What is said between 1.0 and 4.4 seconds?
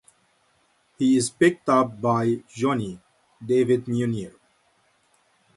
is picked up by Johnny (David Meunier).